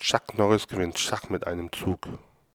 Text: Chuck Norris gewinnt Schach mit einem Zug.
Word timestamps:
Chuck 0.00 0.38
Norris 0.38 0.66
gewinnt 0.66 0.98
Schach 0.98 1.28
mit 1.28 1.46
einem 1.46 1.70
Zug. 1.72 2.08